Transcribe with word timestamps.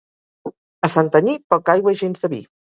A 0.87 0.89
Santanyí, 0.95 1.37
poca 1.55 1.77
aigua 1.77 1.97
i 1.99 2.03
gens 2.05 2.27
de 2.27 2.35
vi. 2.37 2.45